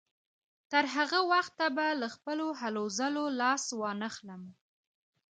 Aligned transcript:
تر 0.71 0.83
هغه 0.95 1.19
وخته 1.31 1.65
به 1.75 1.85
له 2.01 2.07
خپلو 2.15 2.47
هلو 2.61 2.83
ځلو 2.99 3.25
لاس 3.39 3.63
وانهخلم. 3.79 4.41